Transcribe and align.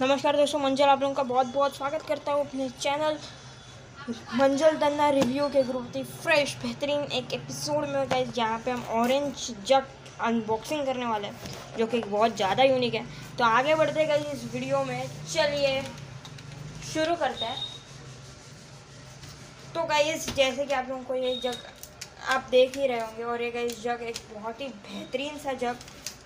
नमस्कार 0.00 0.36
दोस्तों, 0.36 0.58
मंजल 0.58 0.84
आप 0.84 1.02
लोगों 1.02 1.14
का 1.14 1.22
बहुत 1.22 1.46
बहुत 1.46 1.76
स्वागत 1.76 2.02
करता 2.02 2.32
हूँ 2.32 2.40
अपने 2.40 2.68
चैनल 2.70 3.18
मंजल 4.36 4.76
दन्ना 4.76 5.08
रिव्यू 5.10 5.48
के 5.48 5.62
ग्रुप 5.62 5.86
थी 5.94 6.02
फ्रेश, 6.04 6.54
बेहतरीन 6.62 7.02
एक 7.12 7.32
एपिसोड 7.34 7.86
में 7.88 8.10
गाइस 8.10 8.32
जहाँ 8.34 8.58
पे 8.64 8.70
हम 8.70 8.82
ऑरेंज 8.92 9.54
जग 9.66 9.84
अनबॉक्सिंग 10.20 10.84
करने 10.86 11.06
वाले 11.06 11.28
हैं, 11.28 11.76
जो 11.78 11.86
कि 11.86 12.00
बहुत 12.00 12.36
ज़्यादा 12.36 12.62
यूनिक 12.62 12.94
है। 12.94 13.04
तो 13.38 13.44
आगे 13.44 13.74
बढ़ते 13.74 14.06
गए 14.06 14.32
इस 14.32 14.44
वीडियो 14.54 14.82
में। 14.84 15.08
चलिए, 15.32 15.80
शुरू 16.92 17.14
करते 17.14 17.44
हैं। 17.44 17.64
तो 19.74 19.84
गाइस 19.88 20.28
जैसे 20.36 20.64
कि 20.64 20.74
आप 20.74 20.88
लोगों 20.88 21.02
को 21.04 21.14
ये 21.14 21.36
जग 21.44 21.56
आप 22.28 22.48
देख 22.50 22.76
ही 22.76 22.86
रहे 22.86 23.00
होंगे, 23.00 23.22
और 23.24 23.42
ये 23.42 23.50
गाइस 23.50 23.82
जग 23.82 24.02
एक 24.02 24.16
बहुत 24.34 24.60
ही 24.60 24.68
बेहतरीन 24.68 25.38
सा 25.38 25.52
जग 25.54 25.76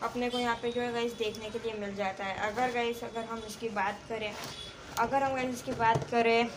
अपने 0.03 0.29
को 0.31 0.39
यहाँ 0.39 0.57
पे 0.63 0.71
जो 0.73 0.81
है 0.81 0.93
गाइस 0.93 1.13
देखने 1.19 1.51
के 1.51 1.59
लिए 1.59 1.73
मिल 1.81 1.95
जाता 1.97 2.25
है। 2.25 2.37
अगर 2.49 2.73
गाइस 2.75 3.03
अगर 3.05 3.25
हम 3.25 3.43
इसकी 3.47 3.69
बात 3.71 4.01
करें 4.09 4.33
अगर 4.99 5.23
हम 5.23 5.35
गाइस 5.35 5.55
इसकी 5.55 5.73
बात 5.75 6.05
करें 6.11 6.49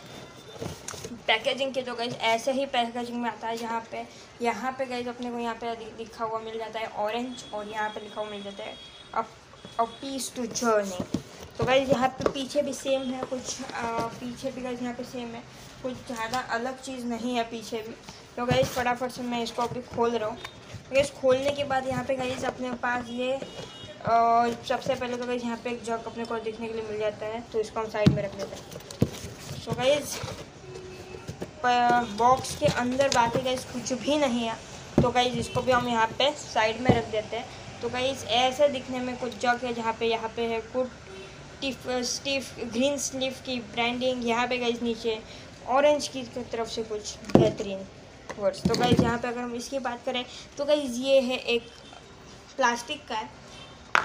पैकेजिंग 1.28 1.74
की 1.74 1.82
तो 1.82 1.94
गाइस 1.96 2.16
ऐसे 2.28 2.52
ही 2.52 2.66
पैकेजिंग 2.68 3.22
में 3.22 3.30
आता 3.30 3.48
है 3.48 3.58
जहाँ 3.58 3.82
पे 3.92 4.06
यहाँ 4.42 4.72
पे 4.78 4.86
गाइस 4.86 5.08
अपने 5.08 5.32
को 5.32 5.40
यहाँ 5.40 5.56
पे 5.62 5.76
लिखा 5.98 6.26
हुआ 6.26 6.40
मिल 6.40 6.58
जाता 6.58 6.80
है 6.80 6.88
ऑरेंज 7.00 7.44
और 7.54 7.68
यहाँ 7.68 7.90
पे 7.90 8.00
लिखा 8.00 8.22
हुआ 8.22 8.30
मिल 8.30 8.44
जाता 8.44 8.64
है 8.64 8.76
अ 9.80 9.84
पीस 9.92 10.34
टू 10.36 10.46
जर्नी 10.46 11.20
तो 11.58 11.66
गाइस 11.66 11.90
यहाँ 11.90 12.08
पे 12.10 12.30
पीछे 12.32 12.62
भी 12.62 12.74
सेम 12.74 13.02
है 13.04 13.24
कुछ 13.24 13.62
आ, 13.64 14.08
पीछे 14.20 14.52
भी 14.52 14.62
गाइस 14.62 14.82
यहाँ 14.82 14.94
पे 14.94 15.04
सेम 15.04 15.28
है 15.28 15.44
कुछ 15.84 15.94
ज़्यादा 16.08 16.40
अलग 16.56 16.82
चीज़ 16.82 17.06
नहीं 17.06 17.36
है 17.36 17.44
पीछे 17.52 17.78
भी। 17.78 17.94
तो 18.36 18.46
गाइस 18.46 18.68
फटाफट 18.70 19.12
से 19.12 19.22
मैं 19.24 19.42
इसको 19.44 19.62
अभी 19.62 19.82
खोल 19.86 20.12
रहा 20.12 20.30
हूँ। 20.30 20.38
गैस, 20.94 21.12
खोलने 21.12 21.52
के 21.52 21.64
बाद 21.64 21.88
यहाँ 21.88 22.04
पे 22.06 22.16
गाइस 22.16 22.44
अपने 22.46 22.72
पास 22.82 23.10
ये 23.10 23.34
और 24.10 24.54
सबसे 24.68 24.96
पहले 24.96 25.18
तो 25.18 25.26
गाइस 25.26 25.44
यहाँ 25.44 25.58
पे 25.64 25.70
एक 25.70 25.84
जग 25.84 26.06
अपने 26.08 26.26
को 26.26 26.40
देखने 26.40 26.68
के 26.68 26.74
लिए 26.74 26.84
मिल 26.90 27.00
जाता 27.00 27.26
है 27.26 27.42
तो 27.52 27.60
इसको 27.60 27.80
हम 27.80 27.90
साइड 27.90 28.14
में 28.14 28.22
रख 28.24 28.38
लेते 28.40 28.56
हैं। 28.56 29.60
सो 29.60 29.72
गाइस 29.78 30.20
बॉक्स 32.18 32.56
के 32.60 32.66
अंदर 32.82 33.10
बाकी 33.16 33.44
गाइस 33.44 33.64
कुछ 33.72 33.94
भी 34.02 34.18
नहीं 34.18 34.44
है 34.44 34.56
तो 35.02 35.10
गाइस 35.12 35.36
इसको 35.38 35.62
भी 35.62 35.72
हम 35.72 35.88
यहाँ 35.88 36.08
पे 36.18 36.32
साइड 36.38 36.82
में 36.82 36.90
रख 36.92 37.12
देते 37.12 37.38
हैं। 37.38 37.46
तो 37.82 37.90
गाइस 37.90 38.24
ऐसे 38.40 38.68
दिखने 38.70 39.00
में 39.00 39.16
कुछ 39.18 39.40
जग 39.42 39.60
है 39.64 39.74
जहाँ 39.74 39.94
पे, 40.00 40.06
यहाँ 40.08 40.34
पे 40.36 40.48
है 40.48 40.60
गुड 40.74 40.90
टिफ 41.62 41.88
स्टिफ 42.08 42.60
ग्रीन 42.74 42.98
स्लीफ 42.98 43.42
की 43.46 43.60
ब्रांडिंग 43.72 44.28
यहाँ 44.28 44.48
पे 44.48 44.58
गाइस 44.58 44.82
नीचे 44.82 45.20
ऑरेंज 45.70 46.08
की 46.08 46.24
तरफ़ 46.24 46.70
से 46.70 46.84
कुछ 46.84 47.16
बेहतरीन। 47.34 47.88
वर्ड्स 48.40 48.64
तो 48.64 48.76
गाइज़ 48.76 49.02
यहाँ 49.02 49.18
पे 49.18 49.28
अगर 49.28 49.42
हम 49.42 49.56
इसकी 49.56 49.80
बात 49.82 50.06
करें 50.06 50.24
तो 50.58 50.66
गाइज़ 50.66 51.00
ये 51.02 51.20
है 51.22 51.38
एक 51.56 51.70
प्लास्टिक 52.58 53.08
का 53.08 53.16
है 53.16 53.30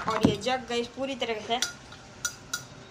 और 0.07 0.27
ये 0.29 0.35
जग 0.37 0.65
गाइज़ 0.69 0.87
पूरी 0.97 1.15
तरह 1.15 1.39
से 1.47 1.57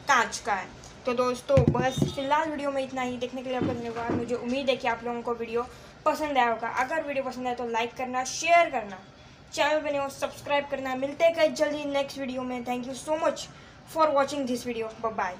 कांच 0.09 0.39
का 0.39 0.55
है। 0.55 0.69
तो 1.07 1.13
दोस्तों, 1.15 1.57
बस 1.73 1.99
फ़िलहाल 2.15 2.51
वीडियो 2.51 2.71
में 2.71 2.83
इतना 2.83 3.03
ही। 3.03 3.17
देखने 3.17 3.43
के 3.43 3.49
लिए 3.49 3.59
आपका 3.59 3.73
धन्यवाद। 3.73 4.11
मुझे 4.13 4.35
उम्मीद 4.35 4.71
है 4.71 4.77
कि 4.77 4.89
आप 4.89 5.05
लोगों 5.05 5.23
को 5.23 5.35
वीडियो 5.35 5.67
पसंद 6.05 6.39
आया 6.39 6.49
होगा। 6.51 6.69
अगर 6.83 7.03
वीडियो 7.03 7.25
पसंद 7.25 7.47
आए 7.47 7.55
तो 7.55 7.67
लाइक 7.69 7.95
करना 7.97 8.25
शेयर 8.25 8.71
करना। 8.71 8.99
चैनल 9.53 9.81
बने 9.81 9.99
हो 9.99 10.09
सब्सक्राइब 10.11 10.67
करना। 10.71 10.95
मिलते 10.97 11.25
हैं 11.25 11.55
जल्दी 11.55 11.85
नेक्स्ट 11.85 12.19
वीडियो 12.19 12.43
में। 12.43 12.65
Thank 12.67 12.87
you 12.87 12.95
so 12.95 13.17
much 13.27 13.49
for 13.95 14.11
watching 14.11 14.47
this 14.47 14.67
video 14.67 14.89
bye 15.05 15.37